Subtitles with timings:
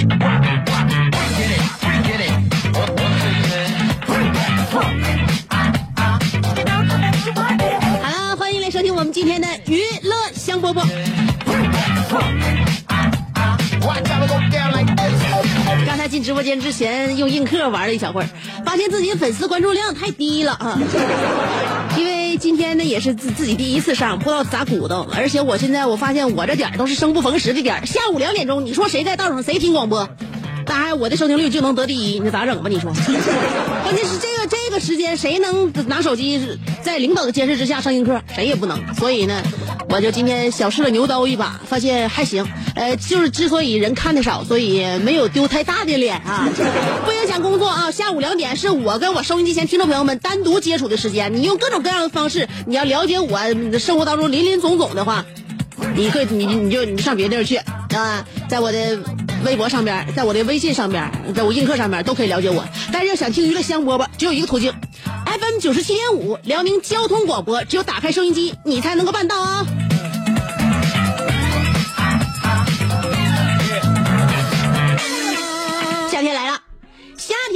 [0.00, 0.06] 好
[8.08, 10.86] 了，欢迎来收听我们今天的娱乐香饽饽。
[15.84, 18.28] 刚才进直播间之前用映客玩了一小会儿，
[18.64, 20.78] 发现自己粉丝关注量太低了啊！
[21.98, 30.08] 因为今天呢也是自自己第一次上，不知道咋鼓捣，而且我现在我发现我这点儿都是生不逢时的点儿，下午两点钟，你说谁在道上谁听广播？
[30.66, 32.68] 当然我的收听率就能得第一，你咋整吧？
[32.68, 32.92] 你说？
[32.92, 38.20] 关键是这个这个时间谁能拿手机在领导的监视之下上映课？
[38.34, 38.94] 谁也不能。
[38.94, 39.42] 所以呢，
[39.90, 42.46] 我就今天小试了牛刀一把，发现还行。
[42.76, 46.48] 呃，就是之所以人看的少，所以没有丢太大的脸啊，
[47.04, 47.90] 不影响工作啊。
[47.90, 53.40] 下午两点是我跟我收音机前听众朋友们单独接触的时间，你用各种各样的方式，你要了解我
[53.78, 55.24] 生活当中林林总总的话，
[55.96, 58.96] 你可以你你就你上别地儿去啊，在我的
[59.44, 62.64] 微博上边，在我的微信上边，在我映客上边都可以了解我。
[62.92, 64.72] 但是要想听娱乐香饽饽，只有一个途径
[65.26, 69.66] ，FM 九十七点五辽宁交通广播，只有打开收音机，你才能够办到啊。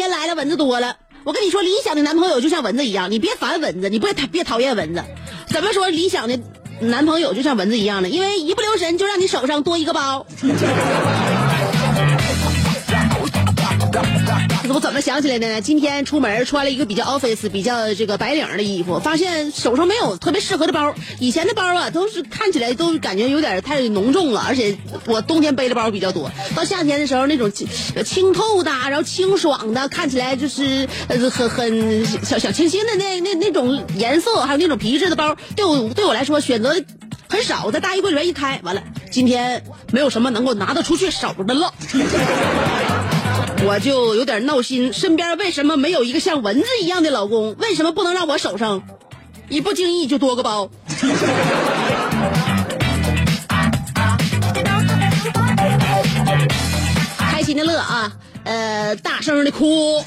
[0.05, 0.97] 天来了，蚊子多了。
[1.25, 5.03] 我跟你说，理想的男朋友就像蚊子一样，你别烦蚊子，你别别讨厌蚊子。
[5.47, 6.39] 怎么说理想的
[6.81, 8.09] 男朋友就像蚊子一样的？
[8.11, 10.27] 因为一不留神就让你手上多一个包。
[14.71, 15.61] 我怎么想起来的呢？
[15.61, 20.95] 今天出门穿了一个比较 office、比较这个白领的衣服，发现手上没有特别适合的包。
[21.21, 24.77] 以前的包啊，都是看起来都感觉有点太浓重了，而且
[25.07, 26.31] 我冬天背的包比较多。
[26.57, 27.69] 到夏天的时候，那种清
[28.05, 36.75] 清透的，然后清爽的，看起来就是呃很很小小清新的那那那种颜色，还有那种皮质的包，对我对我来说选择
[37.29, 37.71] 很少。
[37.71, 41.73] 在大衣柜里面一开，完了，今天没有什么能够拿得出去手的了。
[43.67, 47.57] 我就有点闹心，身边为什么没有一个像蚊子一样的老公？
[47.59, 48.83] 为什么不能让我手上
[49.49, 50.69] 一不经意就多个包？
[57.19, 58.13] 开心的乐啊，
[58.45, 60.05] 呃，大声的哭。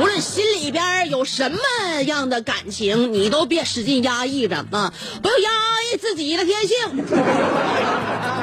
[0.00, 1.58] 无论心里边有什么
[2.06, 4.92] 样的感情，你都别使劲压抑着啊！
[5.20, 5.50] 不要压
[5.92, 6.76] 抑自己的天性，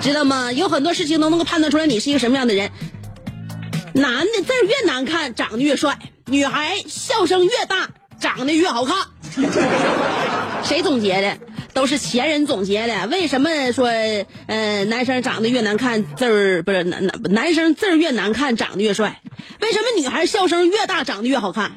[0.02, 0.52] 知道吗？
[0.52, 2.70] 有很多事情都能够判断出来你是一个什么样的人。
[3.94, 5.94] 男的字儿越难看，长得越帅；
[6.26, 7.90] 女孩笑声越大，
[8.20, 8.98] 长得越好看。
[10.64, 11.38] 谁总结的？
[11.74, 13.08] 都是前人总结的。
[13.08, 13.88] 为什么说，
[14.48, 19.22] 呃，男生长得越难看，字儿不是男男男生字儿越难看，长得越帅？
[19.62, 21.72] 为什么女孩笑声越大，长得越好看？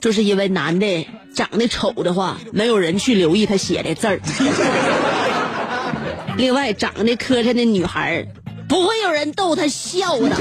[0.00, 4.20] 就是因为男的长得丑的话，没有人去留意他写的字儿。
[6.36, 8.26] 另外，长得磕碜的女孩，
[8.68, 10.36] 不会有人逗她笑的。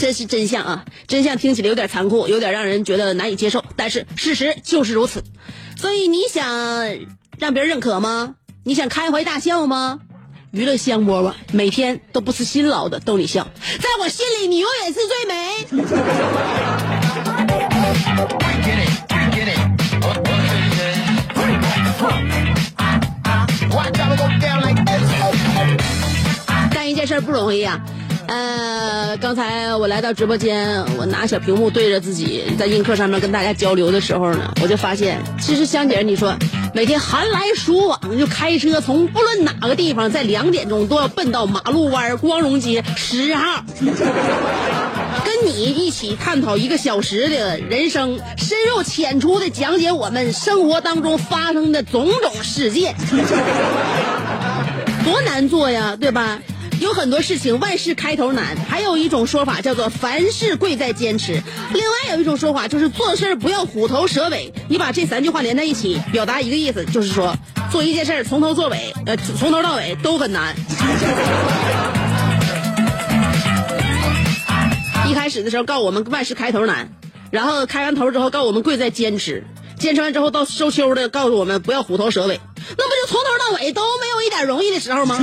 [0.00, 0.86] 这是真相啊！
[1.08, 5.22] 真相听起来有点残酷，有点让人觉得难以接受，但是事实就是如此。
[5.76, 6.48] 所以你想
[7.36, 8.36] 让别人认可吗？
[8.64, 10.00] 你想开怀大笑吗？
[10.52, 13.46] 娱乐香饽饽每天都不辞辛劳的逗你笑，
[13.78, 15.66] 在我心里你永远是最美。
[26.70, 27.78] 干一件事不容易啊、
[28.30, 36.36] 呃，刚才我来到直播间，我拿小屏幕对着自己在映客上面跟大家交流的时候呢，我就发现，其实香姐，你说
[36.72, 52.94] 每天寒来暑往就开车从不论哪个地方，在两点钟都要奔到马路湾光荣街十号，跟你一起探讨一个小时的人生，深入浅出的讲解我们生活当中发生的种种事件，
[55.04, 56.38] 多难做呀，对吧？
[56.80, 61.42] 有很多事情万事开头难，还有一种说法叫做凡事贵在坚持。
[61.74, 64.50] 另外有一种说法就是做事不要虎头蛇尾。
[64.66, 67.36] 你把这三句话连在一起，表达一个意思，就是说
[67.70, 70.56] 做一件事从头做尾，呃，从头到尾都很难。
[75.06, 76.88] 一开始的时候告诉我们万事开头难，
[77.30, 79.44] 然后开完头之后告诉我们贵在坚持，
[79.78, 85.20] 坚持完之后到收秋的告诉我们不要虎头蛇尾，那不就从头到尾都没有一点容易的时候吗？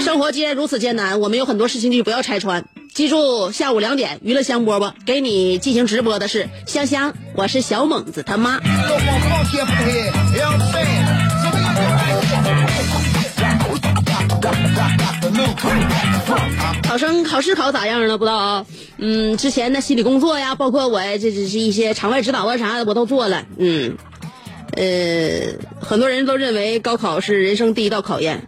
[0.00, 2.64] 生活既然如此艰难，我们有很多事情就不要拆穿。
[2.92, 8.60] 记住，下午两点娱乐香饽饽给你进行直播的是香香，我是小猛子他妈。
[16.82, 18.16] 考生考试考咋样了？
[18.16, 18.66] 不知道啊。
[18.98, 23.44] 嗯，之前的心理工作呀，包括我这这是一些场外指导啊啥的，我都做了。
[23.58, 23.96] 嗯，
[24.76, 28.46] 呃，很多人都认为高考是人生第一道考验。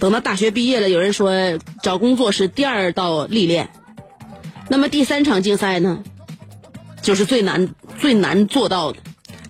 [0.00, 3.68] 等到大学毕业了，有人说找工作是第二道历练，
[4.68, 6.02] 那么第三场竞赛呢，
[7.02, 8.98] 就是最难最难做到的。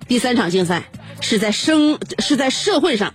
[0.09, 0.83] 第三场竞赛
[1.21, 3.15] 是在生是在社会上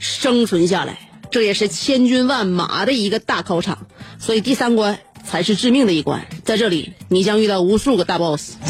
[0.00, 0.98] 生存下来，
[1.30, 3.86] 这也是千军万马的一个大考场，
[4.18, 8.56] 所以第三关才是致命的一关，在这里你将遇到无数个大 boss。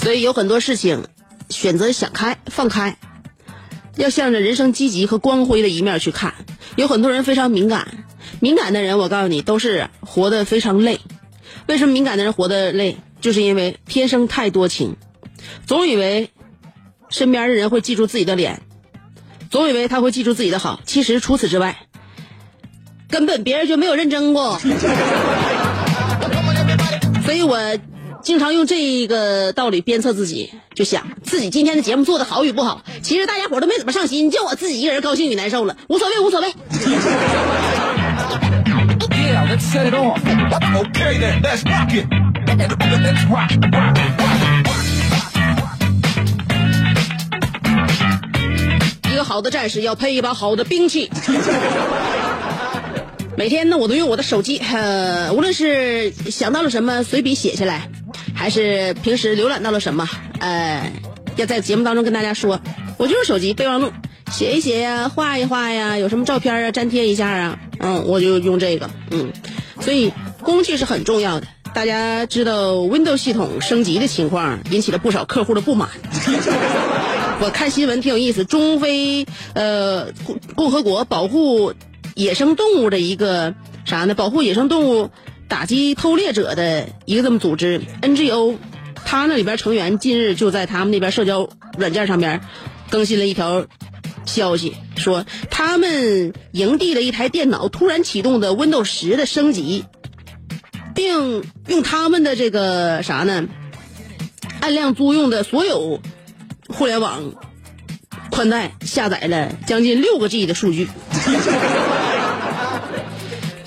[0.00, 1.04] 所以有很多事情。
[1.50, 2.96] 选择想开放开，
[3.96, 6.34] 要向着人生积极和光辉的一面去看。
[6.76, 8.04] 有很多人非常敏感，
[8.40, 11.00] 敏感的人我告诉你都是活得非常累。
[11.66, 12.98] 为什么敏感的人活得累？
[13.20, 14.96] 就是因为天生太多情，
[15.66, 16.30] 总以为
[17.10, 18.62] 身边的人会记住自己的脸，
[19.50, 20.80] 总以为他会记住自己的好。
[20.86, 21.76] 其实除此之外，
[23.10, 24.60] 根本别人就没有认真过。
[27.24, 27.58] 所以我。
[28.28, 36.52] 经常用这个道理鞭策自己，就想自己今天的节目做的好与不好，其实大家伙都没怎么上心，就我自己一个人高兴与难受了，无所谓，无所谓。
[49.10, 51.10] 一个好的战士要配一把好的兵器。
[53.38, 57.88] 每天呢，我都用我的手机，呃，无论是想到了什么，随笔写下来。
[58.38, 60.08] 还是平时浏览到了什么？
[60.38, 60.92] 呃，
[61.34, 62.60] 要在节目当中跟大家说，
[62.96, 63.90] 我就是手机备忘录，
[64.30, 69.32] 写一写呀，画一画呀，有什么照片啊，粘贴一下啊，嗯，我就用这个，嗯，
[69.80, 70.12] 所以
[70.44, 71.48] 工具是很重要的。
[71.74, 75.88] 大家知道 Windows 系统升级的情况，引起了不少客户的不满。
[77.42, 81.74] 我看新闻挺有意思，中非呃共共和国保护
[82.14, 84.14] 野生动物的一个啥呢？
[84.14, 85.10] 保护野生动物。
[85.48, 87.80] 打击偷猎者的一个这么组织。
[88.02, 88.56] NGO，
[89.04, 92.42] 他那里边成员近日就在他们那边社交软件上面
[92.90, 93.66] 更新了一条
[94.26, 99.84] 消息，说他们营地的一台电脑突然启动的 Windows 十的升级，
[100.94, 103.48] 并用他们的这个啥呢，
[104.60, 106.00] 按量租用的所有
[106.68, 107.32] 互联网
[108.30, 110.88] 宽带下载了将近六个 G 的数据。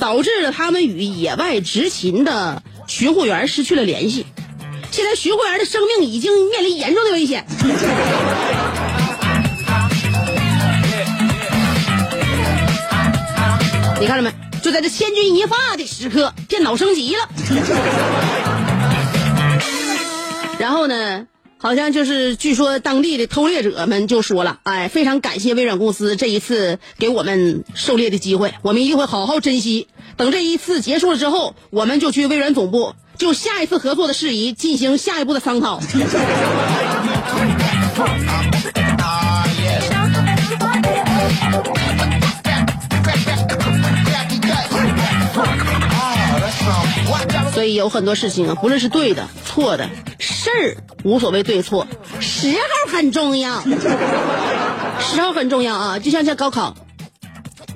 [0.02, 4.26] 导致了他们与野外执勤的巡护员失去了联系，
[4.90, 7.46] 现在巡护员的生命已经面临严重的危险。
[14.00, 14.34] 你看着没？
[14.64, 17.30] 就在这千钧一发的时刻，电脑升级了。
[20.58, 21.28] 然后呢？
[21.64, 29.88] 好像就是，据说当地的偷猎者们就说了：“哎，非常感谢微软公司这一次给我们狩猎的机会，我们一定会好好珍惜。
[30.18, 35.80] 等这一次结束了之后，我们就去微软总部，就下一次合作的事宜进行下一步的商讨。
[47.54, 49.90] ”所以有很多事情啊，不论是对的、错的。
[50.18, 51.86] 事儿无所谓对错，
[52.20, 53.62] 时候很重要，
[55.00, 56.00] 时候很重要啊！
[56.00, 56.76] 就像这高考，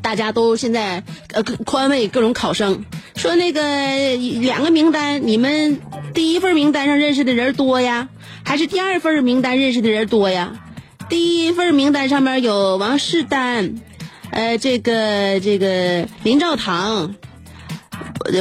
[0.06, 1.02] 大家都现在
[1.34, 2.86] 呃宽慰各种考生，
[3.16, 5.82] 说那个两个名单，你们
[6.14, 8.08] 第一份名单上认识的人多呀，
[8.44, 10.62] 还是第二份名单认识的人多呀？
[11.10, 13.82] 第一份名单上面有王世丹，
[14.30, 17.16] 呃，这个这个林兆堂，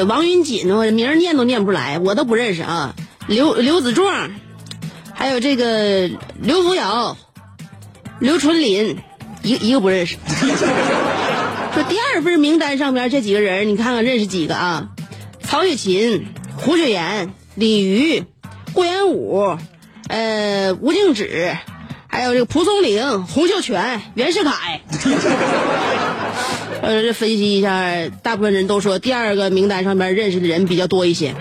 [0.07, 2.95] 王云锦，我名儿念都念不出来，我都不认识啊。
[3.27, 4.35] 刘刘子壮，
[5.15, 6.11] 还有这个
[6.43, 7.17] 刘福尧、
[8.21, 8.99] 刘春林，
[9.43, 10.19] 一一个不认识。
[11.75, 14.91] 说第二份名单上边这几个人，你看看认识几个啊？
[15.43, 18.23] 曹雪芹、胡雪岩、李渔、
[18.73, 19.59] 顾炎武，
[20.07, 21.59] 呃，吴敬梓，
[22.15, 24.81] 还有这个蒲松龄、洪秀全、袁世凯。
[26.81, 31.35] 呃，这分析一下，大部分人都说第二个名单上面认识的人比较多一些，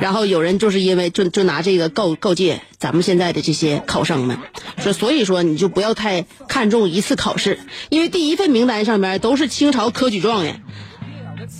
[0.00, 4.38] 然后有人就是因为就就拿这个告告诫咱们现在的这些考生们，
[4.78, 7.58] 说所以说你就不要太看重一次考试，
[7.90, 10.62] 因为第一份名单上面都是清朝科举状元，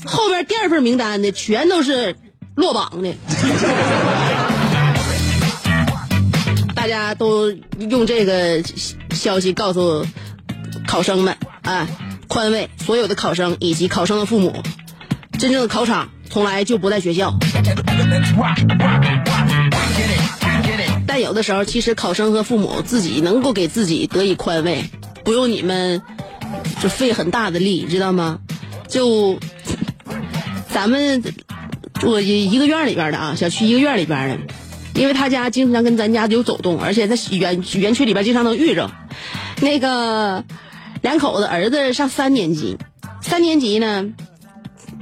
[0.07, 2.17] 后边第二份名单的全都是
[2.55, 3.15] 落榜的。
[6.87, 7.51] 大家都
[7.91, 8.63] 用这个
[9.11, 10.07] 消息告诉
[10.87, 11.89] 考生们啊，
[12.29, 14.63] 宽慰所有的考生以及考生的父母，
[15.37, 17.37] 真正的考场从来就不在学校。
[21.09, 24.85] 但有的时候，其实考生和父母自己能够给自己得以宽慰，
[25.25, 26.01] 不用你们
[26.81, 28.39] 就费很大的力，知道吗？
[28.87, 29.41] 就
[30.71, 31.21] 咱们
[32.05, 34.39] 我一个院里边的啊，小区一个院里边的，
[34.97, 38.91] 因为他家经常跟咱家有走动，而且在园园区里边经常能遇着。
[39.61, 40.45] 那个
[41.03, 42.79] 两口子儿子上三年级，
[43.21, 44.07] 三年级呢，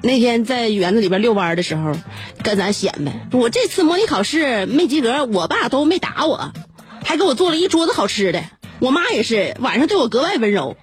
[0.03, 1.93] 那天在园子里边遛弯的时候，
[2.43, 6.53] 跟咱显摆，我这次模拟考试没及格，我爸都没打我，
[7.05, 8.43] 还给我做了一桌子好吃的。
[8.81, 10.77] 我妈也是，晚上对我格外温柔。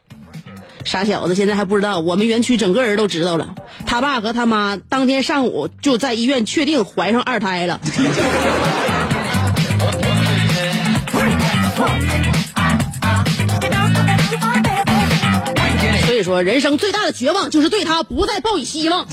[0.83, 3.53] 傻小子，现在还不知道，我们园区整个人都知道了。
[3.85, 7.79] 他爸和他妈当天上午就在医院确定怀上二胎了。
[16.05, 19.07] 所以说，人生最大的绝望就是对他不再抱以希望。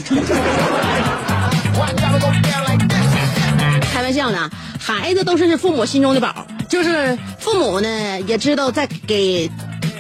[3.92, 9.50] 开玩笑呢，孩子都是父母心中的宝，就是父母呢也知道在给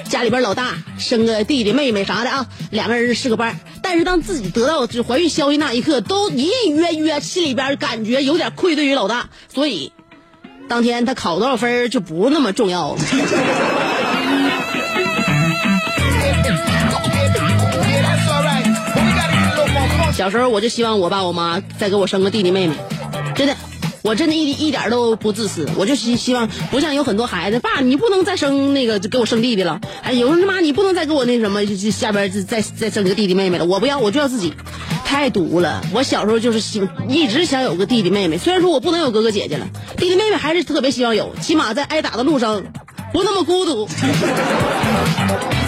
[0.08, 3.58] 家里边老大生个弟弟妹妹啥的啊，两个人是个伴。
[3.82, 9.92] 但是当自己得到这怀孕消息那一刻，都隐隐约约心里边感觉有点愧对于老大，所以
[10.68, 13.00] 当天他考多少分就不那么重要了。
[20.12, 22.74] 小时候我就希望我爸我妈再给我生个弟弟妹妹，
[23.36, 23.54] 真的，
[24.08, 34.54] 我真的一一点都不自私，我就希希望不像有很多孩子，爸你不能再生那个就给我生弟弟了，哎，有人妈你不能再给我那什么下边再再生个弟弟妹妹了，我不要，我就要自己，
[35.04, 35.82] 太毒了。
[35.92, 42.64] 我小时候就是希一直想有个弟弟妹妹，虽然说我不能有哥哥姐姐了，弟弟妹妹还是特别希望有，起码在挨打的路上
[43.12, 43.86] 不那么孤独。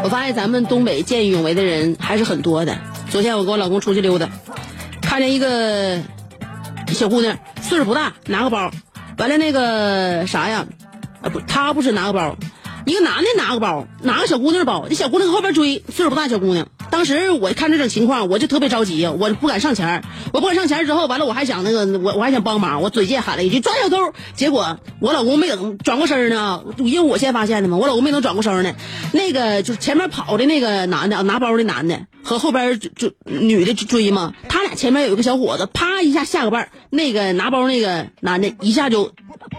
[0.00, 2.78] 我发现咱们东北见义勇为的人还是很多的。
[3.10, 4.28] 昨天我跟我老公出去溜达，
[5.02, 6.00] 看见一个
[6.88, 8.70] 小姑娘，岁数不大，拿个包，
[9.18, 10.64] 完了那个啥呀，
[11.22, 12.36] 啊不，她不是拿个包，
[12.86, 16.68] 一个男的拿个包，拿个小姑娘包，那小姑娘后边追，岁数不大小姑娘。
[16.90, 20.02] 当时我看这种情况，我就特别着急，我不敢上前。
[20.32, 23.96] 我不敢上前之后，完了我还想那个，我我还想帮忙，我嘴贱喊了一句抓小偷，
[24.34, 28.74] 结果我老公没等转过身呢，因为我先发现的嘛，我老公没等转过身呢，
[29.12, 39.12] 那个就是前面跑的那个男的拿包的男的和后边就就女的追嘛，他俩前面有一个小伙子，啪一下下个绊那个拿包那个男的一下就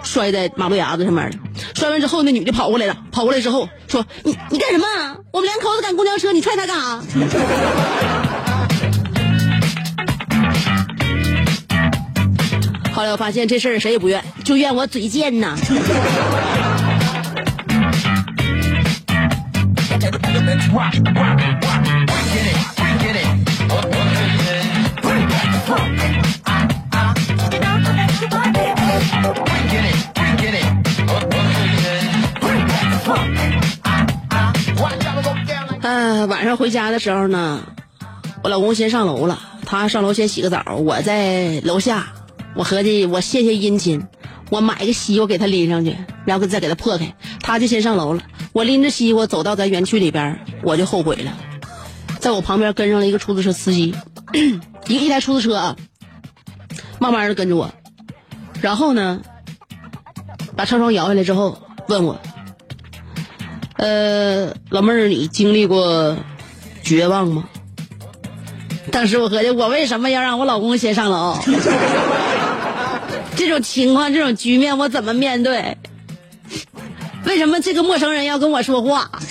[0.04, 1.38] 摔在马路牙子上面了，
[1.76, 4.86] 摔完之后那女的跑过来了，跑过来之后说你你干什么？
[5.32, 7.02] 我们两口子赶公交车，你踹他干啥？
[12.94, 15.56] 后来我发现这事儿谁也不怨，就怨我嘴贱呐。
[36.28, 37.62] 晚上回家的时候呢，
[38.44, 42.14] 我老公先上楼了，他上楼先洗个澡，我在楼下，
[42.56, 44.08] 我合计我谢谢殷勤，
[44.50, 45.96] 我买个西瓜给他拎上去，
[46.26, 48.24] 然后再给他破开，他就先上楼了。
[48.54, 51.32] 我拎着西瓜走到咱园区里边，我就后悔了，
[52.20, 53.94] 在我旁边跟上了一个出租车司机，
[54.88, 55.76] 一一台出租车啊，
[57.00, 57.72] 慢慢的跟着我，
[58.62, 59.22] 然后呢，
[60.56, 62.20] 把车窗摇下来之后问我。
[63.80, 66.18] 呃，老妹儿，你经历过
[66.84, 67.46] 绝望吗？
[68.92, 71.38] 当时我合计，我为什么要让我老公先上楼？
[73.38, 75.78] 这种情况，这种局面，我怎么面对？
[77.26, 79.10] 为什么这个陌生人要跟我说话？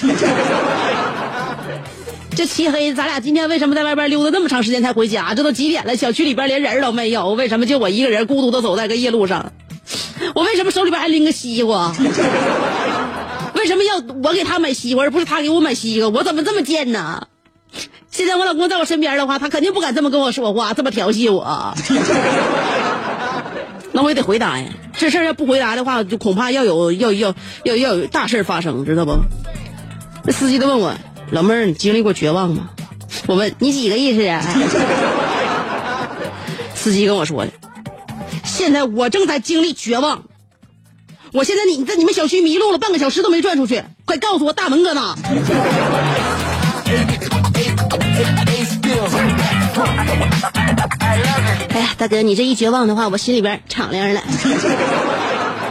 [2.35, 5.35] 这漆黑，咱俩今天为什么在外边溜达那么长时间才回家？
[5.35, 5.95] 这都几点了？
[5.95, 9.52] 小区里边连人都没有，为什么就我一个人孤独的走在个夜路上？
[10.35, 11.95] 我为什么手里边还拎个西瓜？
[13.69, 16.09] 为什么要我给他买西瓜，而不是他给我买西瓜？
[16.09, 17.29] 我怎么这么贱呢？
[18.11, 21.75] 现在我老公在我身边的话，他肯定不敢这么跟我说话，这么调戏我。
[23.93, 24.65] 那我也得回答呀。
[24.97, 27.35] 这事儿要不回答的话，就恐怕要有要要
[27.65, 29.13] 要要有大事发生，知道不？
[30.25, 30.95] 那司机都问我，
[31.31, 32.71] 老妹儿，你经历过绝望吗？
[33.27, 34.43] 我问你几个意思啊？
[36.75, 37.53] 司机跟我说的，
[38.45, 40.23] 现在我正在经历绝望。
[41.33, 45.15] 我现在你在你们小区迷路了半个小时都没转出去，快告诉我大门搁哪？
[51.71, 54.23] 哎呀，大哥，你这一绝望的话，我心里边敞亮了。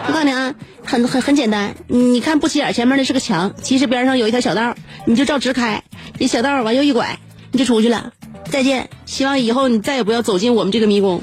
[0.08, 0.54] 我告诉你啊，
[0.86, 5.84] 很很很简单，你看不起眼前面那是个墙，其实边上有一条小道，你就照直开，
[6.20, 7.18] 这小道往右一拐，
[7.52, 8.12] 你就出去了。
[8.50, 11.22] 再见，希望以后你再也不要走进我们这个迷宫。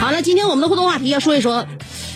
[0.00, 1.66] 好了，今天我们的互动话题要说一说，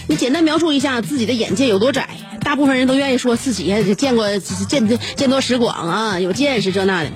[0.08, 2.08] 你简单描述一下自己的眼界有多窄。
[2.40, 7.10] 大部分人都愿意说自己见过见见多识广啊，有见识这那的。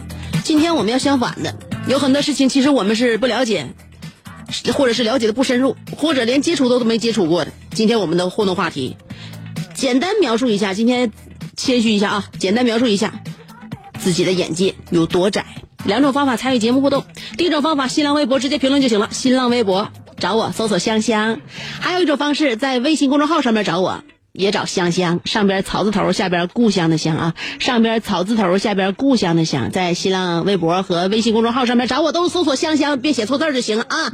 [0.44, 1.54] 今天我们要相反的，
[1.88, 3.66] 有很多事情其实我们是不了解，
[4.72, 7.52] 或者是了解的不深入，或者连接触都都没接触过的。
[7.72, 8.96] 今天我们的互动话题，
[9.74, 11.12] 简单描述一下，今天
[11.56, 13.12] 谦虚一下啊，简单描述一下
[13.98, 15.44] 自己的眼界有多窄。
[15.86, 17.04] 两种方法参与节目互动，
[17.38, 19.88] 第一种方法新浪微博直接评论就行了，新浪微博
[20.18, 21.36] 找我搜索香香；
[21.80, 24.02] 还有一种方式在微信公众号上面找我。
[24.32, 34.12] 也找香香，上边草字头，下边故乡的乡啊，上边草字头，下边故乡的乡，在新浪微博和微信公众号上面找我，都搜索香香，别写错字就行了啊。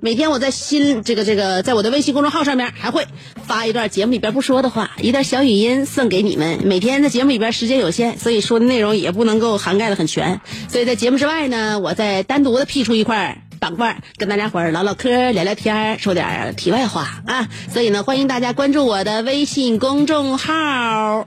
[0.00, 3.06] 每天我在新这个这个，在我的微信公众号上面还会
[3.46, 6.60] 发一段节目里边不说的话，一段小语音送给你们。
[6.64, 13.42] 每天在节目里边时间有限，所以说的内容也不能够涵盖的很全，所以在节目之外呢，我再单独的辟出一块。
[13.60, 17.48] 板块跟大家伙儿唠唠嗑、聊聊天，说点题外话啊！
[17.72, 21.26] 所以呢，欢迎大家关注我的微信公众号，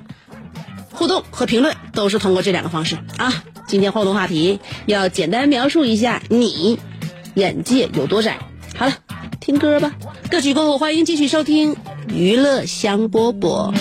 [0.93, 3.43] 互动和评论都是通过这两个方式啊。
[3.67, 6.79] 今天互动话题要简单描述一下你
[7.33, 8.37] 眼界有多窄。
[8.81, 8.97] 好了，
[9.39, 9.93] 听歌吧。
[10.31, 11.75] 歌曲过后，欢迎继续收听
[12.07, 13.71] 娱乐香饽饽。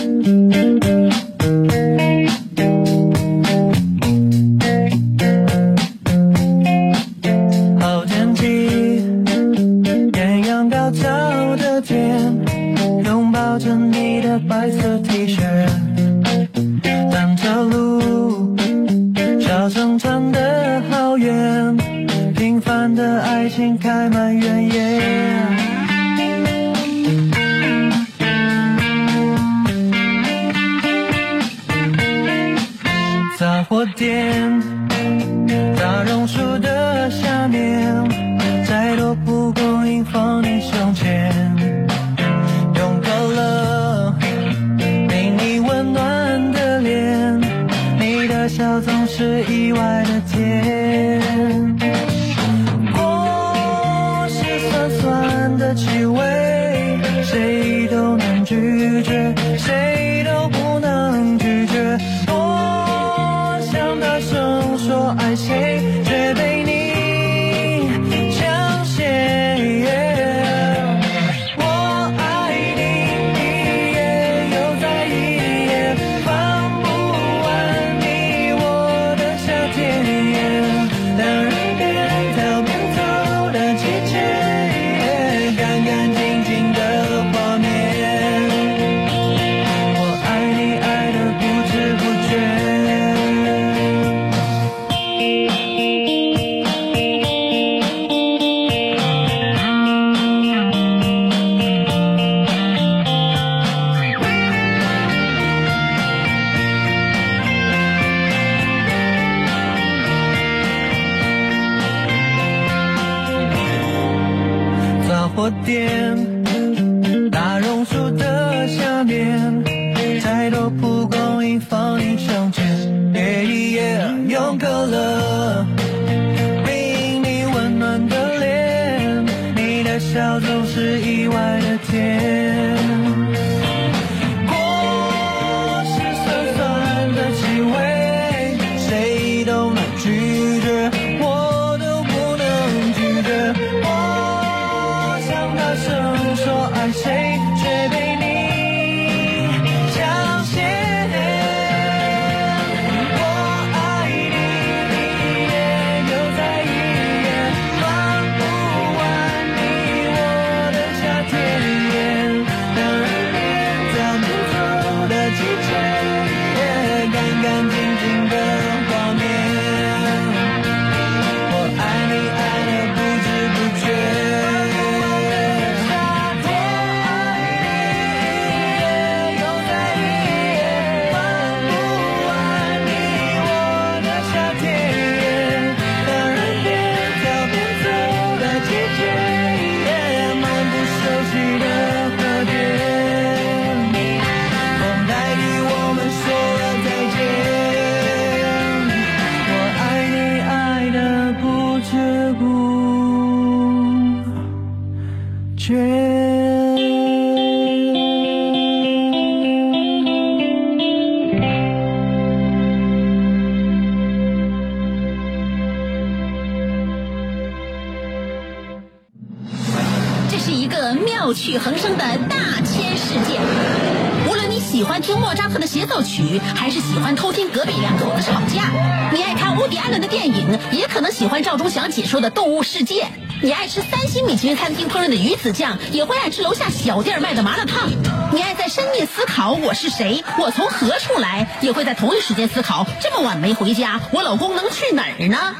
[232.00, 233.02] 解说的《动物世界》。
[233.42, 237.90] 你爱吃三星米其林餐厅烹饪的鱼子酱，也会爱吃楼下小店卖的麻辣烫。
[238.32, 245.54] 你爱在深夜思考我是谁，我从何处来，也会在同一时间思考这么晚没回家，我老公能去哪儿呢？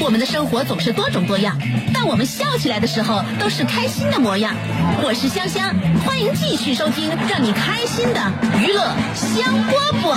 [0.00, 1.58] 我们的生活总是多种多样，
[1.92, 4.54] 但我们笑起来的时候都是开心的模样。
[5.02, 5.74] 我是香香，
[6.06, 8.80] 欢迎继续收听让你开心的娱乐
[9.14, 10.16] 香饽饽。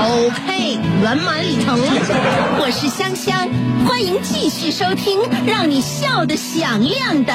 [0.00, 1.76] OK，圆满礼成。
[2.60, 3.48] 我是香香，
[3.84, 7.32] 欢迎继续收听让你笑得响亮的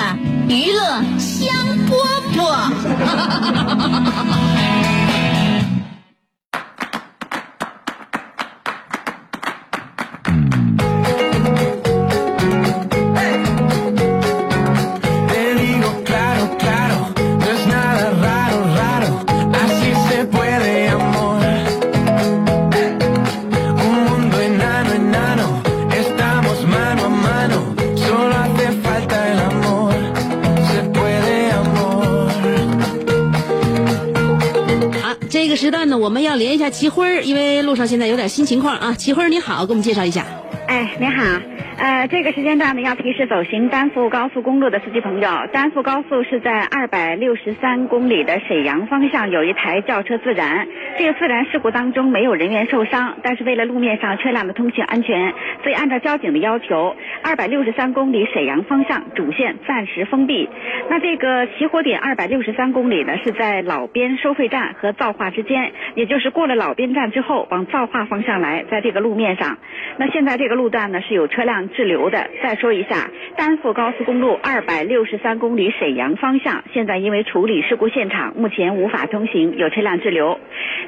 [0.48, 1.54] 娱乐香
[1.90, 1.92] 饽
[2.38, 2.72] 饽。
[36.74, 38.96] 齐辉儿，因为路上现在有点新情况啊。
[38.98, 40.26] 齐辉儿你好，给我们介绍一下。
[40.68, 41.24] 哎，你好，
[41.84, 50.66] 呃，这个时间段呢，要提示走行丹阜高速公路的司机朋友，丹阜高速是在二百六十三公里的沈阳方向有一台轿车自燃，
[50.98, 60.48] 这个自燃事故当中没有人员受伤，但是为了路面上车辆的通行安全，所以按照交警的要求，二百六十三公里沈阳方向主线暂时封闭。
[60.90, 69.58] 那这个起火点二百六十三公里呢，是在老边收费站和造化之间，也就是过了老边站之后往造化方向来，在这个路面上。
[69.98, 72.30] 那现在这个路段呢是有车辆滞留的。
[72.42, 80.40] 再说一下，丹阜高速公路二百六十三公里沈阳方向，现在因为处理事故现场，目前无法通行，有车辆滞留。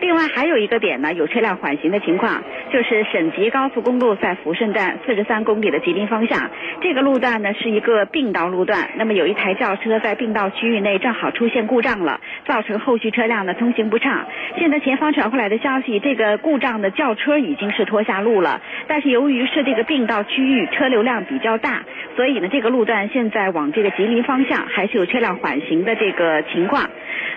[0.02, 6.50] 另外还有一个点呢，有车辆缓行的情况，就是省级高速公路在抚顺站四十三公里的吉林方向，
[6.82, 14.25] 这个路段呢是一个并道路段，那么有一台轿车在并道区域内正好出现故障了，造成后续车辆呢通行不畅。
[14.58, 21.84] 现在前方传回来的消息，这个故障的轿车已经是拖下路了，但是由于是这个并道区域车流量比较大，
[22.15, 26.89] 所以呢这个路段现在往这个吉林方向还是有车辆缓行的这个情况。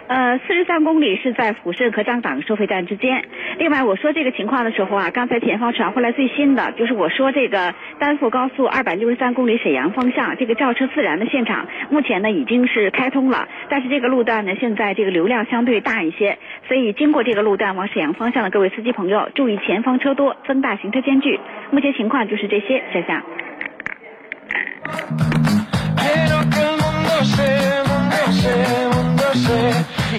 [0.08, 3.22] 呃，四十三公里是在抚顺和张党收费站之间。
[3.58, 21.38] 另外，我说这个情况的时候啊，刚才前方传回来最新的，就是我说这个丹阜高速二百六十三公里沈阳方向这个轿车自燃的现场，目前呢已经是开通了，但是这个路段呢现在这个流量相对大一些，所以经过这个路段往沈阳方向的各位司机朋友，注意前方车多，增大行车间距。
[21.70, 23.22] 目前情况就是这些，谢谢。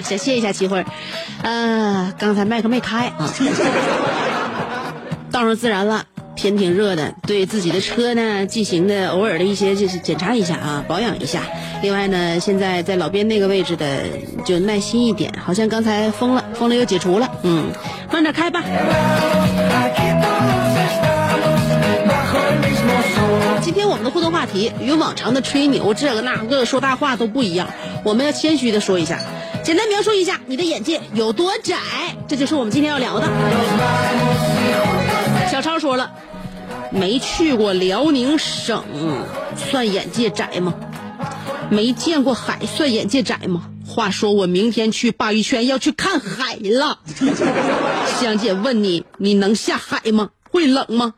[0.00, 0.82] 先谢一下齐慧，
[1.42, 3.28] 呃，刚才麦克没开啊，
[5.30, 6.04] 道上自然了，
[6.40, 11.42] 天挺热的，对自己的车呢进行的偶尔的一些就是检查一下啊，保养一下。
[11.82, 14.04] 另外呢，现在在老边那个位置的
[14.46, 17.66] 就耐心一点，好像刚才封了，封了又解除了，嗯，
[18.10, 18.62] 慢点开吧。
[23.60, 27.68] 今天我们的互动话题与往常的吹牛这个那个说大话都不一样，
[28.02, 29.18] 我们要谦虚的说一下，
[29.62, 31.76] 简单描述一下你的眼界有多窄，
[32.26, 33.28] 这就是我们今天要聊的。
[35.60, 36.10] 小超说了，
[36.90, 38.82] 没去过辽宁省，
[39.54, 40.72] 算眼界窄吗？
[41.68, 43.64] 没见过海，算眼界窄吗？
[43.86, 47.00] 话说我明天去鲅鱼圈要去看海了，
[48.06, 50.30] 香姐问你，你能下海吗？
[50.50, 51.12] 会冷吗？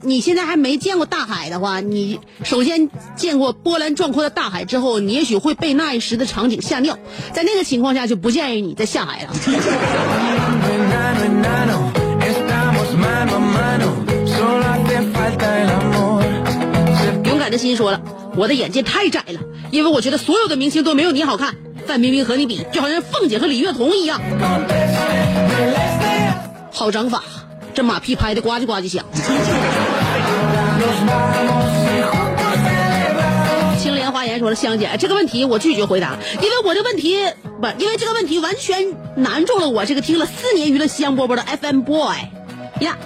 [0.00, 6.96] 你现在还没见过大海的话，你首先见过波澜壮阔的大海之后，你也许会被那一时的场景吓尿，
[7.32, 9.30] 在那个情况下就不建议你再下海了。
[17.24, 18.00] 勇敢的心说了，
[18.36, 19.40] 我的眼界太窄了，
[19.72, 21.56] 因为我觉得所有的明星都没有你好看。
[21.86, 24.20] 范冰冰和你比，就好像凤姐和李月彤一样。
[26.70, 27.24] 好掌法，
[27.74, 29.04] 这马屁拍的呱唧呱唧响。
[33.80, 37.18] 青莲花言说了，香姐，这个问题我拒绝回答，因为我这问题
[37.60, 42.16] 不，因为这个问题完全难住了我这个听了四年娱乐香饽饽的 FM boy
[42.80, 42.96] 呀。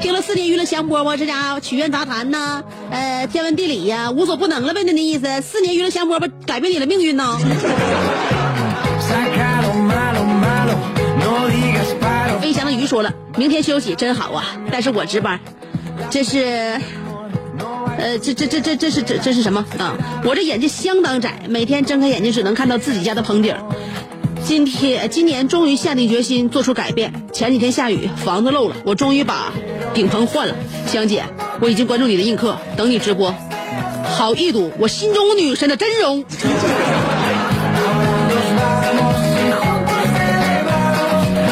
[0.00, 5.42] 听了四年娱乐香饽饽，这家伙曲苑杂谈呐，呃，天文地理呀、无所不能了呗，那那意思。
[5.42, 7.38] 四年娱乐香饽饽改变你的命运呢。
[12.40, 15.38] 飞翔的鱼说了，明天休息真好啊，但是我值班，
[16.08, 16.80] 这是，
[17.98, 19.96] 呃，这这这这这是这这是什么啊？
[20.24, 23.54] 我这眼睛相当窄，每天睁开眼睛只能看到自己家的棚顶。
[24.42, 27.12] 今天今年终于下定决心做出改变。
[27.32, 29.52] 前几天下雨，房子漏了，我终于把
[29.92, 30.54] 顶棚换了。
[30.86, 31.24] 香姐，
[31.60, 33.34] 我已经关注你的映客，等你直播，
[34.04, 36.24] 好一睹我心中女神的真容。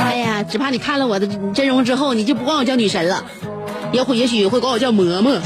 [0.00, 3.24] 哎呀，只怕你看了我的真容之后，你就不管我叫女神了，
[3.92, 5.38] 也会也许会管我叫嬷嬷。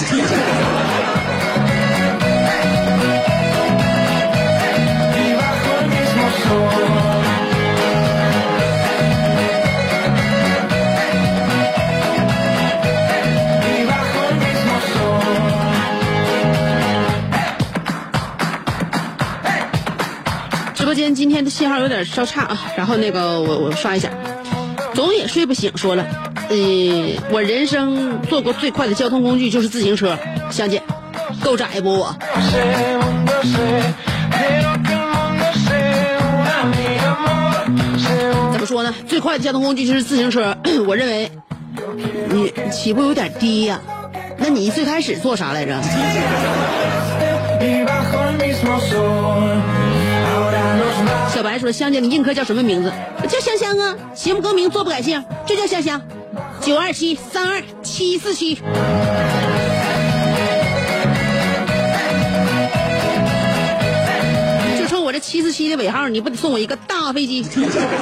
[21.14, 24.10] 今天的信号有点稍差啊，然后那个我我刷一下，
[24.94, 25.76] 总也睡不醒。
[25.76, 26.06] 说了，
[26.48, 26.56] 呃，
[27.30, 30.18] 我人生坐过最快的交通工具就是自行车，
[30.50, 30.82] 香姐，
[31.42, 32.16] 够窄不我？
[38.52, 38.94] 怎么说呢？
[39.06, 41.30] 最快的交通工具就是自行车， 我认为
[42.30, 43.80] 你起步有点低呀、
[44.38, 45.78] 那你最开始做啥来着？
[51.34, 52.92] 小白说：“香姐，你映客叫什么名字？
[53.28, 56.00] 叫香香啊，行不更名，坐不改姓，就叫香香。
[56.60, 58.54] 九二七三二七四七。
[64.78, 67.46] 就冲我这七四七的尾号，你不得送我一个大飞机？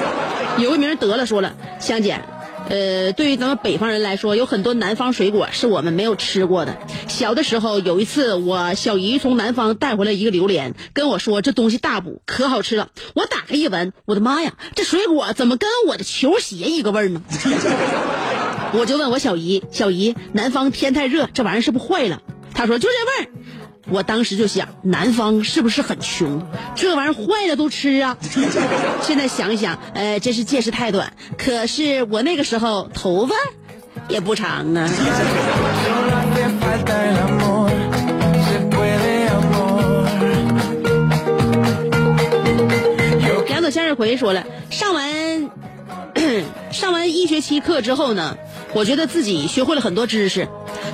[0.58, 2.20] 有个名得了，说了，香姐。”
[2.68, 6.78] 呃，对于咱们北方人来说，有很多南方水果是我们没有吃过的。
[7.08, 12.90] 小的时候有一次，我小姨从南方带回来一个榴莲，跟我说这东西大补，可好吃了。
[13.14, 17.22] 我打开一闻，我的妈呀，这水果怎么跟我的球鞋一个味儿呢？
[18.72, 22.22] 我就问我小姨，小姨，南方天太热，这玩意儿是不是坏了？
[22.54, 23.39] 她说就这味儿。
[23.88, 26.46] 我当时就想，南方是不是很穷？
[26.74, 28.16] 这玩意儿坏了都吃啊！
[29.02, 31.12] 现在想一想，呃，真是见识太短。
[31.38, 33.34] 可是我那个时候头发
[34.08, 34.88] 也不长啊。
[43.48, 45.50] 两朵向日葵说了，上完
[46.70, 48.36] 上完一学期课之后呢，
[48.72, 50.48] 我觉得自己学会了很多知识，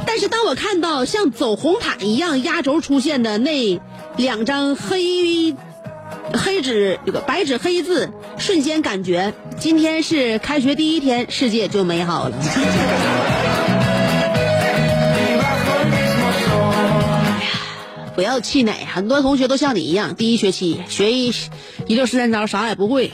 [0.06, 3.80] 但是当我看到像走红毯一样压轴出现的那
[4.16, 5.54] 两张黑
[6.32, 12.36] 黑纸这个白纸黑字，瞬间感觉今天是开学第一天，世界就美好了。
[18.14, 21.30] 不要气馁，很多同学都像你一样，第一学期学一
[21.86, 23.12] 一溜十三招，啥也不会。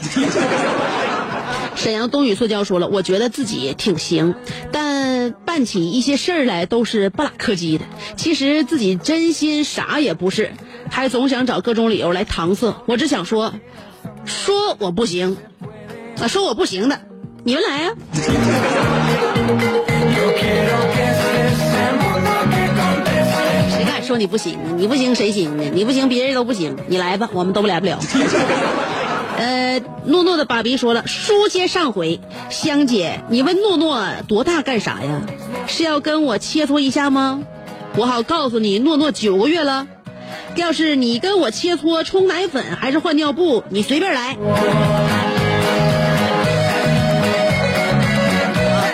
[1.75, 4.35] 沈阳冬雨塑胶说了，我觉得自己挺行，
[4.71, 7.85] 但办起一些事儿来都是不拉客气的。
[8.17, 10.53] 其实自己真心啥也不是，
[10.91, 12.77] 还总想找各种理由来搪塞。
[12.87, 13.53] 我只想说，
[14.25, 15.37] 说我不行，
[16.21, 17.01] 啊，说我不行的，
[17.43, 17.95] 你们来呀、
[23.71, 24.59] 谁敢说你不行？
[24.77, 25.65] 你不行谁行呢？
[25.73, 27.99] 你不行别人都不行，你来吧，我们都来不了。
[29.37, 35.23] 呃，诺诺的爸比说了，书接上回，香姐，你问诺诺多大干啥呀？
[35.67, 37.43] 是要跟我切磋一下吗？
[37.97, 39.87] 我好告诉你，诺诺九个月了。
[40.57, 44.37] 要是你跟我切磋冲奶粉还是换尿布，你随便来。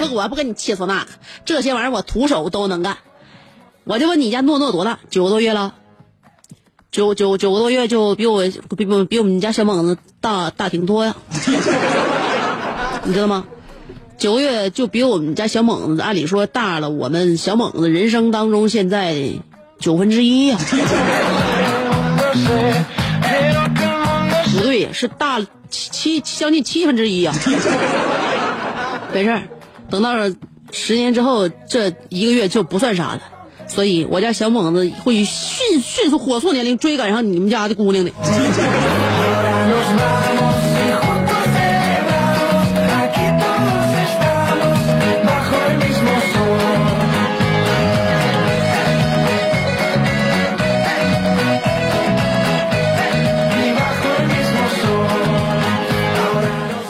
[0.00, 1.10] 不，我不跟你切磋那个，
[1.44, 2.98] 这些玩意儿我徒手都能干。
[3.84, 5.00] 我就问你家诺诺多大？
[5.10, 5.74] 九个多月了。
[6.90, 8.42] 九九九个多月就比我
[8.76, 11.14] 比比比我们家小猛子大大挺多呀，
[13.04, 13.44] 你知道吗？
[14.16, 19.16] 九个月就比我们家小猛子，按理说大了我们小猛子人生当中现在
[19.78, 20.58] 九分之一呀。
[24.52, 27.32] 不 对，是大七七将近七分之一呀。
[29.14, 29.42] 没事儿，
[29.90, 30.14] 等到
[30.72, 33.20] 十年之后，这一个月就不算啥了。
[33.68, 38.10] 所以我家小猛子会迅迅速火速年龄追赶上你们家的姑娘的。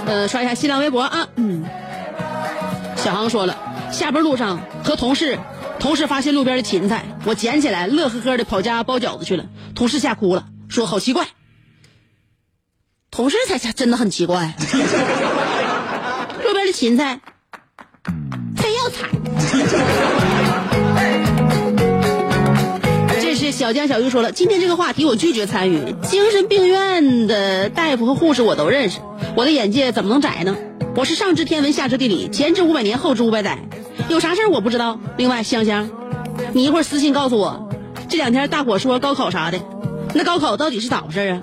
[0.07, 1.65] 呃，刷一下新浪微博啊，嗯，
[2.97, 3.55] 小航说了，
[3.93, 5.39] 下班路上和同事。
[5.81, 9.47] 同事发现路边的芹菜，我捡起来，乐呵呵的跑家包饺子去了。
[9.75, 11.29] 同事吓哭了，说好奇怪。
[13.11, 14.55] 同事才真的很奇怪，
[16.45, 17.21] 路边的芹菜，
[18.57, 19.09] 非要采。
[23.21, 25.95] 这是小江小鱼说了，今天这个话题我拒绝参与。
[26.03, 29.01] 精神病院的大夫和护士我都认识，
[29.37, 30.57] 我的眼界怎么能窄呢？
[30.99, 33.57] 我是上知天文，下知地理，前知五百年，后知五百载。
[34.09, 34.99] 有啥事儿我不知道。
[35.17, 35.89] 另外，香香，
[36.53, 37.69] 你一会儿私信告诉我，
[38.09, 39.61] 这两天大伙说高考啥的，
[40.13, 41.41] 那高考到底是咋回事啊？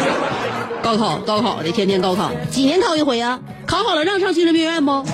[0.82, 3.38] 高考，高考的，天天高考，几年考一回啊？
[3.66, 5.04] 考好了让上精神病院不？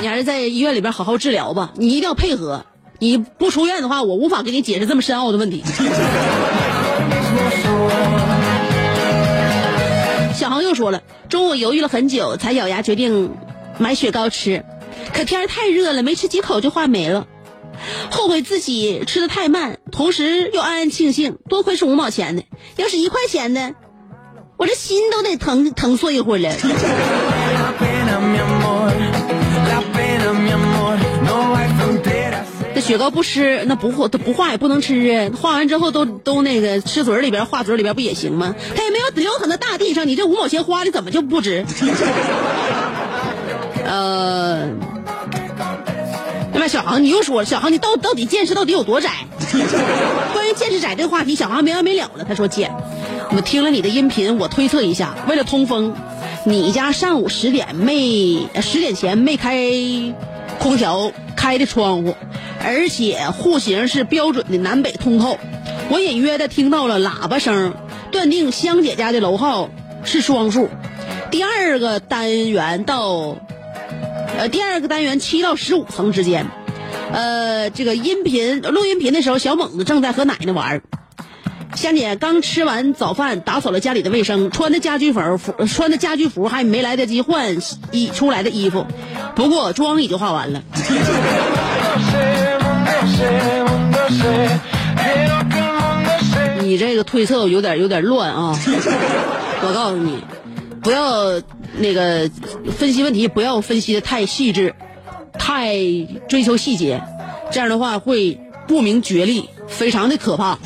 [0.00, 2.64] 你还是在医院里边好好治疗吧，你一定要配合。
[3.00, 5.62] 你不出院的话，我无法给你解释这么深奥的问题。
[10.38, 13.34] 小航又说了，中午犹豫了很久，才咬牙决定
[13.76, 14.64] 买雪糕吃，
[15.12, 17.26] 可天儿太热了，没吃几口就化没了，
[18.12, 22.44] 后悔自己吃的太慢，同时又暗暗庆幸，多亏是五毛钱的，
[22.76, 23.74] 要是一块钱的，
[24.56, 26.54] 我这心都得疼疼碎一会儿了。
[32.80, 35.30] 雪糕不吃，那不化，不化也不能吃啊！
[35.40, 38.54] 化完之后都都那个吃嘴里边，化嘴里边不也行吗？
[38.76, 41.64] 它也没有流淌到大地上，你这五毛钱花的怎么就不值？
[43.84, 44.66] 呃，
[46.52, 49.10] 那么小航你又说，小航你到到底见识到底有多窄？
[50.34, 52.24] 关于见识窄这个话题，小航没完没了了。
[52.28, 52.70] 他说姐，
[53.34, 55.94] 我听了你的音频，我推测一下，为了通风，
[56.44, 59.56] 你家上午十点没十点前没开
[60.58, 61.10] 空调
[61.48, 62.14] 开的窗户。
[62.62, 65.38] 而且户型是标准的南北通透，
[65.88, 67.72] 我隐约的听到了喇叭声，
[68.10, 69.70] 断定香姐家的楼号
[70.04, 70.68] 是双数。
[71.30, 73.36] 第二个单元到，
[74.36, 76.46] 呃，第二个单元七到十五层之间，
[77.12, 80.82] 呃，这个音频录音频的时候，小猛子正在和奶奶玩。
[81.78, 85.20] 香姐刚吃完早饭，打扫了家里的卫生，穿的家居服，
[85.68, 87.56] 穿的家居服还没来得及换
[87.92, 88.84] 衣出来的衣服，
[89.36, 90.60] 不过妆已经化完了。
[96.60, 98.58] 你这个推测有点有点乱啊！
[99.62, 100.18] 我告诉你，
[100.82, 101.40] 不要
[101.78, 102.28] 那个
[102.76, 104.74] 分析问题，不要分析的太细致，
[105.38, 105.76] 太
[106.28, 107.00] 追求细节，
[107.52, 110.58] 这样的话会不明觉厉，非常的可怕。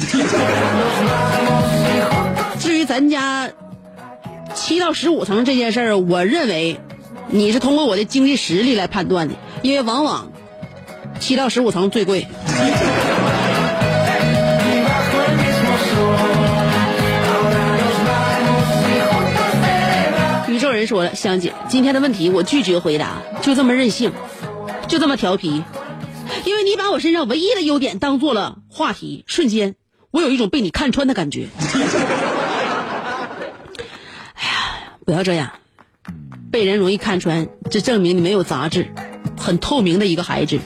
[2.59, 3.51] 至于咱家
[4.55, 6.79] 七到十五层这件事儿我认为
[7.29, 10.31] 你是通过我的经济实力来判断的因为往往
[11.19, 12.27] 七到十五层最贵。
[20.49, 24.13] 宇宙人说了香姐今天的问题我拒绝回答就这么任性
[24.87, 25.63] 就这么调皮。
[26.45, 29.75] 因为你把我身上唯一的优点当做了话题，瞬间
[30.11, 31.49] 我有一种被你看穿的感觉。
[34.35, 35.53] 哎呀，不要这样，
[36.51, 38.93] 被人容易看穿，这证明你没有杂质，
[39.39, 40.59] 很透明的一个孩子。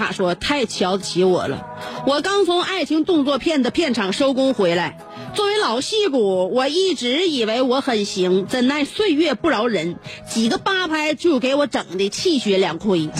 [0.00, 1.66] 他说：“太瞧得起我了，
[2.06, 4.98] 我刚从爱情动作片的片场收工回来。
[5.34, 9.96] 作为老戏骨，我一直以为我很行，怎奈岁月不饶人，
[10.26, 13.10] 几个八拍就给我整的气血两亏，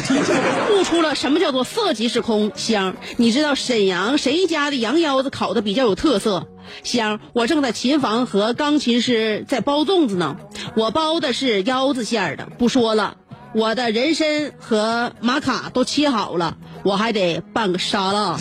[0.73, 2.51] 悟出了什么叫做色即是空。
[2.55, 6.49] 香，你知道沈阳谁家的羊腰子烤的比较有特色？
[6.83, 10.39] 香，我正在琴房和钢琴师在包粽子呢，
[10.75, 12.49] 我包的是腰子馅儿的。
[12.59, 13.19] 不说了。”
[13.53, 18.37] 我的人参和玛卡都切好了，我还得办个沙拉。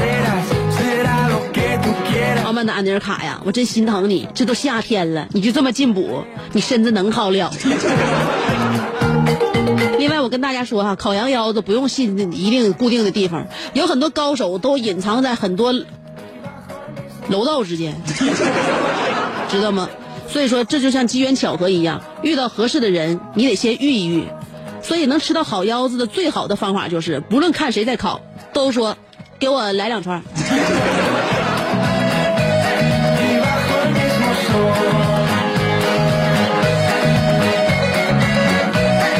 [0.00, 0.46] serás,
[0.76, 2.44] será lo que tú quieras.
[2.44, 7.50] 傲慢的安尼尔卡呀，我真心疼你，这都夏天了，你就这么进补，你身子能好了。
[9.98, 15.72] 另外，我跟大家说哈，烤羊腰子不用信一定固定的地方，有很多高手都隐藏在很多
[17.28, 18.00] 楼道之间，
[19.48, 19.88] 知道吗？
[20.28, 24.24] 所以说，这就像机缘巧合一样，遇到合适的人，你得先遇一遇。
[24.82, 28.20] 所以，能吃到好腰子的最好的方法就是，不论看谁在烤，
[28.52, 28.96] 都说
[29.38, 30.22] 给我来两串。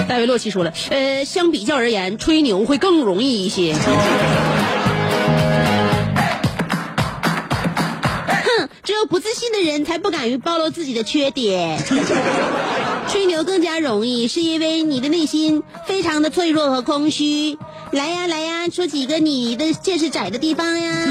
[0.09, 3.75] 戴维洛奇说了，呃，相比较而言，吹牛会更容易一些。
[8.45, 11.79] 哼，只有不自信的人才不敢于暴露自己的缺点。
[13.11, 17.59] 吹牛更加容易，是因为你的内心非常的脆弱和空虚。
[17.91, 21.09] 来呀来呀，说几个你的见识窄的地方呀。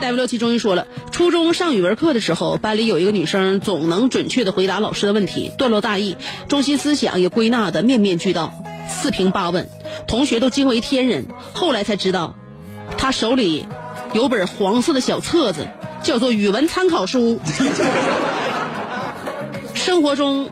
[0.00, 6.16] 戴维洛奇终于说了，初中上语文课的时候，班里有一个女生总能准确的回答老师的问题，段落大意，
[6.48, 8.52] 中心思想也归纳的面面俱到，
[8.88, 9.68] 四平八稳，
[10.08, 11.26] 同学都惊为天人。
[11.52, 12.34] 后来才知道，
[12.98, 13.66] 她手里
[14.12, 15.68] 有本黄色的小册子，
[16.02, 17.40] 叫做语文参考书。
[19.74, 20.50] 生活中，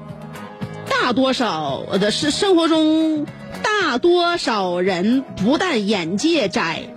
[0.89, 3.27] 大多少的是生活中
[3.63, 6.95] 大多少人不但眼界窄，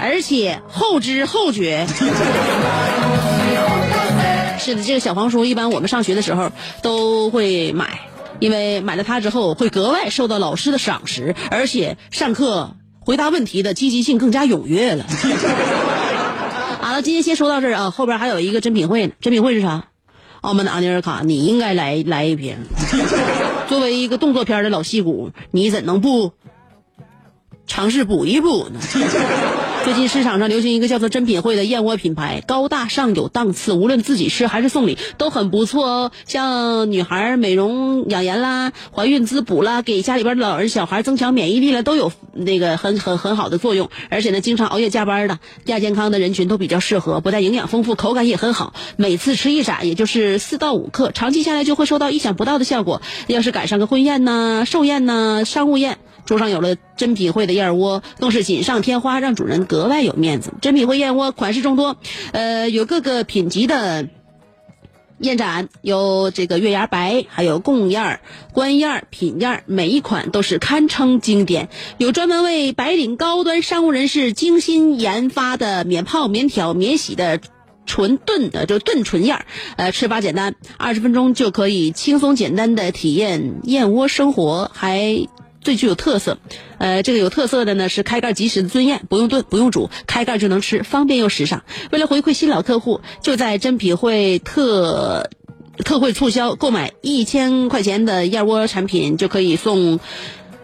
[0.00, 1.86] 而且后知后觉。
[4.58, 8.00] 是的，这个小黄书一般我们上学的时候都会买，
[8.38, 15.04] 因为买了它之后会格外受到老师的赏识，而且上课回答问题的积极性更加踊跃了。
[17.02, 19.12] 今天先说到这儿啊，后边还有一个珍品会呢。
[19.20, 19.88] 珍品会是啥？
[20.40, 22.56] 澳门的阿尼尔卡，你应该来来一瓶。
[23.68, 26.32] 作为一个动作片的老戏骨，你怎能不
[27.66, 28.80] 尝试补一补呢？
[29.84, 36.12] 最近市场上流行一个叫做“珍品汇”的燕窝品牌，高大上有档次，无论自己吃还是送礼都很不错哦。
[36.24, 43.90] 像女孩美容养颜啦、怀孕滋补啦、给家里边的老人小孩增强免疫力了，都有那个很很很好的作用。
[44.08, 48.74] 而且呢，经常熬夜加班的亚健康的人群都比较适合，不但营养丰富，口感也很好。
[48.96, 53.02] 每次吃一盏，也就是四到五克，长期下来就会收到意想不到的效果。
[53.26, 55.98] 要是赶上个婚宴呐、寿宴呐、商务宴。
[56.24, 60.52] 桌上有了珍品汇的燕窝，更是锦上添花，让主人格外有面子。
[60.60, 61.96] 珍品汇燕窝款式众多，
[62.32, 64.08] 呃，有各个品级的
[65.18, 68.20] 燕盏，有这个月牙白，还有贡燕、
[68.52, 71.68] 官燕、品燕，每一款都是堪称经典。
[71.98, 77.40] 有专门为白领高端商务人士精心研发的免泡、免挑、免洗的。
[77.84, 79.46] 纯炖的就炖纯燕儿，
[79.76, 85.26] 呃，吃法简单，二十分钟就可以轻松简单的体验燕窝生活，还
[85.62, 86.38] 最具有特色。
[86.78, 91.62] 呃，这个有特色的呢是开盖即食的尊燕，不用炖不用煮，开盖就能吃，方便又时尚。
[91.90, 95.30] 为了回馈新老客户，就在珍品汇特
[95.78, 100.00] 特惠促销，购买一千块钱的燕窝产品就可以送。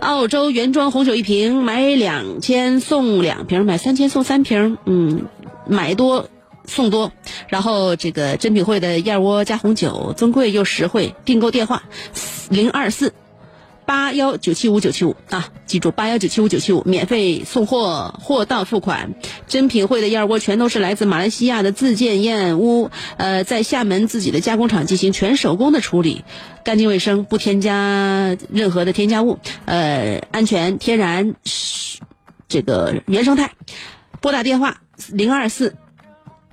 [0.00, 4.78] 澳洲原装红酒一瓶，买两千送两瓶，买三千送三瓶。
[4.86, 5.26] 嗯，
[5.66, 6.28] 买多
[6.66, 7.10] 送多。
[7.48, 11.16] 然后这个珍品汇的燕窝加红酒，尊贵又实惠。
[11.24, 11.82] 订购电话：
[12.48, 13.12] 零二四
[13.88, 19.14] 八幺九七五九七五啊，记住八幺九七五九七五，免费送货，货到付款。
[19.46, 26.22] 真品汇的燕窝全都是来自马来西亚的自建燕屋，呃，在厦门自己的加工厂进行全手工的处理，
[26.64, 31.34] 干净卫生，不添加任何的添加物，呃，安全天然，
[32.46, 33.52] 这个原生态。
[34.20, 35.76] 拨打电话零二四。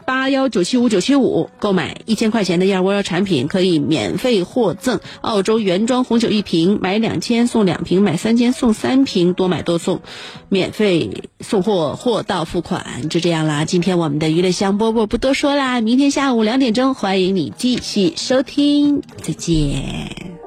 [0.05, 10.01] 八幺九七五九七五，购买一千块钱的燕窝产品可以免费获赠澳洲原装红酒一瓶，买两千送两瓶，买三千送三瓶，多买多送，
[10.49, 13.65] 免费送货，货到付款，就这样啦。
[13.65, 20.44] 今天我们的娱乐香饽饽不多说啦，明天下午两点钟欢迎你继续收听，再见。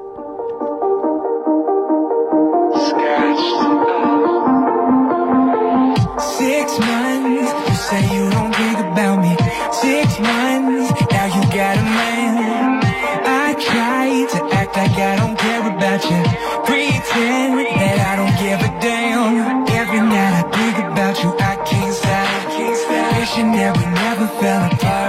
[23.58, 25.07] That we never fell apart.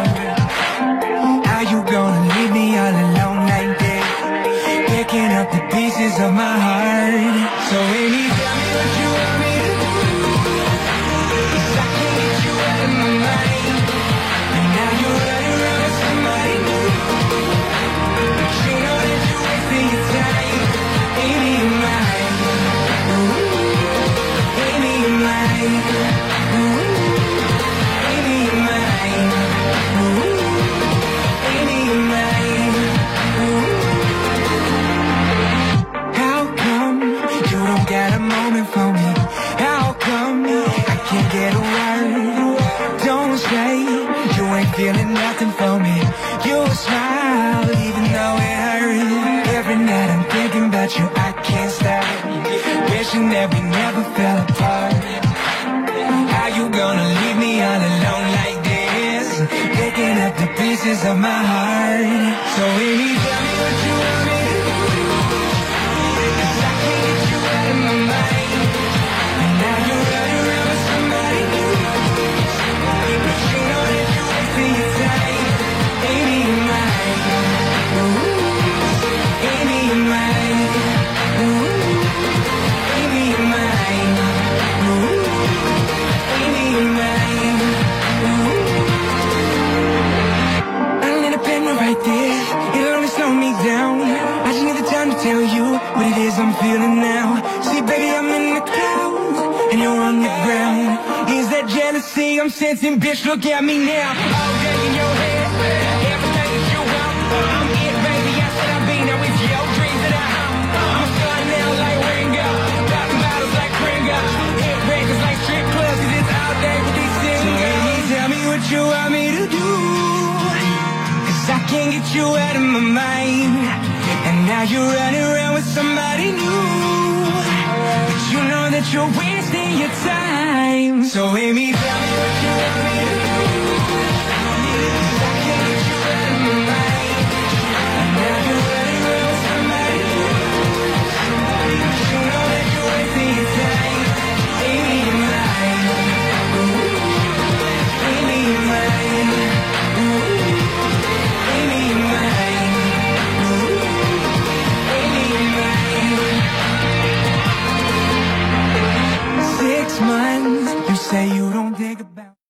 [103.29, 104.18] Look at me now.